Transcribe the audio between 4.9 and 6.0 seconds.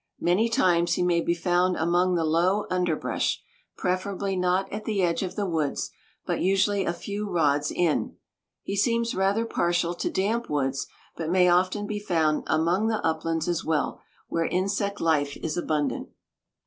edge of the woods,